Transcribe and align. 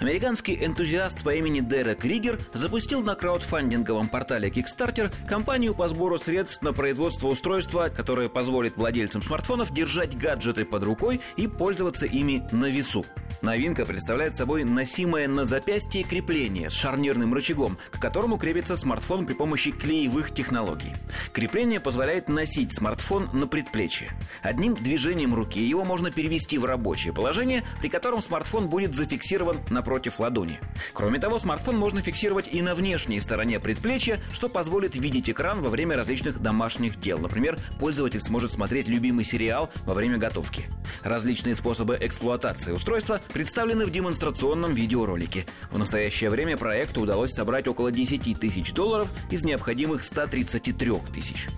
Американский 0.00 0.64
энтузиаст 0.64 1.22
по 1.22 1.34
имени 1.34 1.60
Дерек 1.60 2.04
Ригер 2.04 2.40
запустил 2.54 3.02
на 3.02 3.14
краудфандинговом 3.14 4.08
портале 4.08 4.48
Kickstarter 4.48 5.12
кампанию 5.28 5.74
по 5.74 5.88
сбору 5.88 6.18
средств 6.18 6.62
на 6.62 6.72
производство 6.72 7.28
устройства, 7.28 7.90
которое 7.94 8.28
позволит 8.28 8.76
владельцам 8.76 9.22
смартфонов 9.22 9.72
держать 9.72 10.16
гаджеты 10.16 10.64
под 10.64 10.84
рукой 10.84 11.20
и 11.36 11.46
пользоваться 11.46 12.06
ими 12.06 12.46
на 12.52 12.66
весу. 12.66 13.04
Новинка 13.42 13.84
представляет 13.84 14.36
собой 14.36 14.62
носимое 14.62 15.26
на 15.26 15.44
запястье 15.44 16.04
крепление 16.04 16.70
с 16.70 16.74
шарнирным 16.74 17.34
рычагом, 17.34 17.76
к 17.90 18.00
которому 18.00 18.38
крепится 18.38 18.76
смартфон 18.76 19.26
при 19.26 19.34
помощи 19.34 19.72
клеевых 19.72 20.32
технологий. 20.32 20.92
Крепление 21.32 21.80
позволяет 21.80 22.28
носить 22.28 22.72
смартфон 22.72 23.30
на 23.32 23.48
предплечье. 23.48 24.12
Одним 24.42 24.74
движением 24.74 25.34
руки 25.34 25.60
его 25.60 25.84
можно 25.84 26.12
перевести 26.12 26.56
в 26.56 26.64
рабочее 26.64 27.12
положение, 27.12 27.64
при 27.80 27.88
котором 27.88 28.22
смартфон 28.22 28.68
будет 28.68 28.94
зафиксирован 28.94 29.60
напротив 29.72 30.20
ладони. 30.20 30.60
Кроме 30.92 31.18
того, 31.18 31.38
смартфон 31.38 31.76
можно 31.76 32.00
фиксировать 32.00 32.48
и 32.48 32.62
на 32.62 32.74
внешней 32.74 33.20
стороне 33.20 33.58
предплечья, 33.58 34.20
что 34.32 34.48
позволит 34.48 34.94
видеть 34.94 35.30
экран 35.30 35.60
во 35.60 35.70
время 35.70 35.96
различных 35.96 36.40
домашних 36.40 36.98
дел. 37.00 37.18
Например, 37.18 37.58
пользователь 37.78 38.20
сможет 38.20 38.52
смотреть 38.52 38.88
любимый 38.88 39.24
сериал 39.24 39.70
во 39.84 39.94
время 39.94 40.18
готовки. 40.18 40.64
Различные 41.02 41.54
способы 41.54 41.96
эксплуатации 42.00 42.72
устройства 42.72 43.20
представлены 43.32 43.84
в 43.86 43.90
демонстрационном 43.90 44.74
видеоролике. 44.74 45.46
В 45.70 45.78
настоящее 45.78 46.30
время 46.30 46.56
проекту 46.56 47.00
удалось 47.00 47.32
собрать 47.32 47.66
около 47.68 47.90
10 47.90 48.38
тысяч 48.38 48.72
долларов 48.72 49.08
из 49.30 49.44
необходимых 49.44 50.04
133 50.04 50.92
тысяч. 51.12 51.48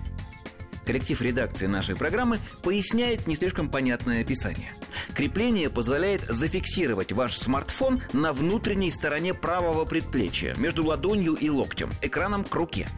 Коллектив 0.85 1.21
редакции 1.21 1.65
нашей 1.65 1.95
программы 1.95 2.39
поясняет 2.63 3.27
не 3.27 3.35
слишком 3.35 3.69
понятное 3.69 4.21
описание. 4.21 4.73
Крепление 5.13 5.69
позволяет 5.69 6.21
зафиксировать 6.29 7.11
ваш 7.11 7.35
смартфон 7.35 8.01
на 8.13 8.33
внутренней 8.33 8.91
стороне 8.91 9.33
правого 9.33 9.85
предплечья, 9.85 10.53
между 10.57 10.85
ладонью 10.85 11.33
и 11.33 11.49
локтем, 11.49 11.91
экраном 12.01 12.43
к 12.43 12.53
руке– 12.53 12.87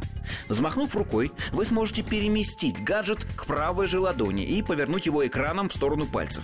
Взмахнув 0.50 0.95
рукой, 0.95 1.31
вы 1.52 1.66
сможете 1.66 2.03
переместить 2.03 2.83
гаджет 2.83 3.25
к 3.36 3.45
правой 3.45 3.88
же 3.88 4.00
ладони 4.00 4.45
и 4.45 4.61
повернуть 4.61 5.06
его 5.06 5.25
экраном 5.25 5.69
в 5.69 5.73
сторону 5.73 6.06
пальцев. 6.06 6.44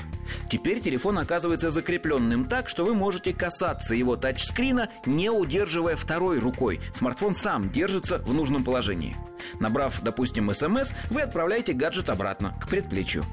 Теперь 0.49 0.79
телефон 0.79 1.19
оказывается 1.19 1.71
закрепленным 1.71 2.45
так, 2.45 2.69
что 2.69 2.85
вы 2.85 2.93
можете 2.93 3.33
касаться 3.33 3.95
его 3.95 4.15
тачскрина, 4.15 4.89
не 5.05 5.29
удерживая 5.29 5.95
второй 5.95 6.39
рукой. 6.39 6.79
Смартфон 6.93 7.35
сам 7.35 7.69
держится 7.69 8.19
в 8.19 8.33
нужном 8.33 8.63
положении. 8.63 9.15
Набрав, 9.59 10.01
допустим, 10.01 10.53
смс, 10.53 10.91
вы 11.09 11.21
отправляете 11.21 11.73
гаджет 11.73 12.09
обратно, 12.09 12.57
к 12.61 12.67
предплечью. 12.67 13.25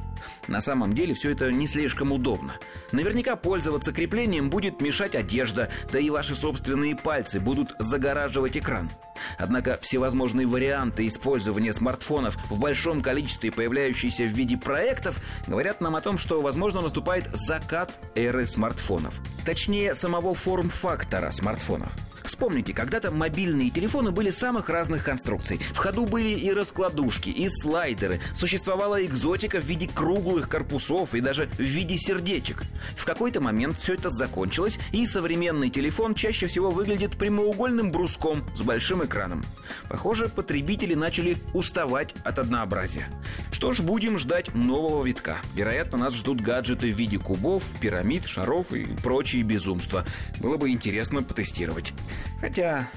На 0.49 0.61
самом 0.61 0.93
деле 0.93 1.15
все 1.15 1.31
это 1.31 1.51
не 1.53 1.67
слишком 1.67 2.13
удобно. 2.13 2.57
Наверняка 2.93 3.37
пользоваться 3.37 3.93
креплением 3.93 4.51
будет 4.51 4.81
мешать 4.81 5.15
одежда, 5.15 5.71
да 5.93 5.99
и 5.99 6.11
ваши 6.11 6.35
собственные 6.35 6.97
пальцы 6.97 7.41
будут 7.41 7.75
загораживать 7.79 8.57
экран. 8.57 8.91
Однако 9.39 9.79
всевозможные 9.83 10.47
варианты 10.47 11.07
использования 11.07 11.73
смартфонов 11.73 12.37
в 12.49 12.59
большом 12.59 13.03
количестве, 13.03 13.53
появляющиеся 13.53 14.25
в 14.25 14.33
виде 14.33 14.57
проектов, 14.57 15.19
говорят 15.47 15.81
нам 15.81 15.97
о 15.97 16.01
том, 16.01 16.19
что, 16.19 16.41
возможно, 16.41 16.81
наступает 16.81 17.29
закат 17.35 17.93
эры 18.15 18.47
смартфонов. 18.47 19.21
Точнее, 19.45 19.95
самого 19.95 20.35
форм-фактора 20.35 21.31
смартфонов– 21.31 21.93
Вспомните, 22.31 22.73
когда-то 22.73 23.11
мобильные 23.11 23.71
телефоны 23.71 24.13
были 24.13 24.31
самых 24.31 24.69
разных 24.69 25.05
конструкций. 25.05 25.59
В 25.73 25.77
ходу 25.77 26.07
были 26.07 26.29
и 26.29 26.53
раскладушки, 26.53 27.31
и 27.31 27.49
слайдеры. 27.49 28.21
Существовала 28.35 29.05
экзотика 29.05 29.61
в 29.61 29.65
виде 29.65 29.89
круглых 30.11 30.49
корпусов 30.49 31.15
и 31.15 31.21
даже 31.21 31.47
в 31.57 31.61
виде 31.61 31.97
сердечек. 31.97 32.65
В 32.97 33.05
какой-то 33.05 33.41
момент 33.41 33.79
все 33.79 33.95
это 33.95 34.11
закончилось, 34.11 34.77
и 34.91 35.07
современный 35.07 35.71
телефон 35.71 36.15
чаще 36.15 36.49
всего 36.49 36.73
выглядит 36.73 37.17
прямоугольным 37.17 37.93
бруском 37.93 38.45
с 38.57 38.63
большим 38.63 39.05
экраном. 39.05 39.45
Похоже, 39.89 40.29
потребители 40.29 40.95
начали 40.95 41.37
уставать 41.55 42.13
от 42.25 42.41
однообразия. 42.41 43.07
Что 43.53 43.73
ж, 43.73 43.81
будем 43.83 44.19
ждать 44.19 44.53
нового 44.53 45.07
витка. 45.07 45.37
Вероятно, 45.55 45.99
нас 45.99 46.15
ждут 46.15 46.41
гаджеты 46.41 46.93
в 46.93 46.97
виде 46.97 47.19
кубов, 47.19 47.63
пирамид, 47.81 48.27
шаров 48.27 48.73
и 48.73 48.87
прочие 49.03 49.45
безумства. 49.45 50.05
Было 50.41 50.57
бы 50.57 50.71
интересно 50.71 51.23
потестировать. 51.23 51.93
Хотя... 52.41 52.89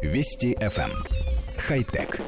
Вести 0.00 0.54
FM. 0.60 0.90
Эм. 0.90 0.92
Хай-тек. 1.66 2.20